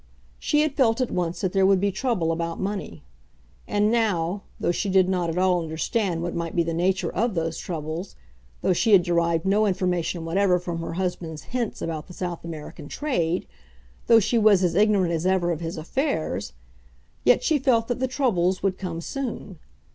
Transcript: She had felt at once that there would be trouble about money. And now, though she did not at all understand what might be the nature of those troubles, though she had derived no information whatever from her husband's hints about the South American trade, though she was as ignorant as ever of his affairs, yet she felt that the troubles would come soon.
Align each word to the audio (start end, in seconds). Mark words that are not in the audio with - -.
She 0.39 0.61
had 0.61 0.73
felt 0.73 0.99
at 0.99 1.11
once 1.11 1.41
that 1.41 1.53
there 1.53 1.63
would 1.63 1.79
be 1.79 1.91
trouble 1.91 2.31
about 2.31 2.59
money. 2.59 3.03
And 3.67 3.91
now, 3.91 4.41
though 4.59 4.71
she 4.71 4.89
did 4.89 5.07
not 5.07 5.29
at 5.29 5.37
all 5.37 5.61
understand 5.61 6.23
what 6.23 6.33
might 6.33 6.55
be 6.55 6.63
the 6.63 6.73
nature 6.73 7.11
of 7.11 7.35
those 7.35 7.59
troubles, 7.59 8.15
though 8.61 8.73
she 8.73 8.93
had 8.93 9.03
derived 9.03 9.45
no 9.45 9.67
information 9.67 10.25
whatever 10.25 10.57
from 10.57 10.79
her 10.79 10.93
husband's 10.93 11.43
hints 11.53 11.83
about 11.83 12.07
the 12.07 12.13
South 12.13 12.43
American 12.43 12.87
trade, 12.87 13.45
though 14.07 14.19
she 14.19 14.39
was 14.39 14.63
as 14.63 14.73
ignorant 14.73 15.13
as 15.13 15.27
ever 15.27 15.51
of 15.51 15.61
his 15.61 15.77
affairs, 15.77 16.53
yet 17.23 17.43
she 17.43 17.59
felt 17.59 17.87
that 17.87 17.99
the 17.99 18.07
troubles 18.07 18.63
would 18.63 18.79
come 18.79 19.01
soon. 19.01 19.59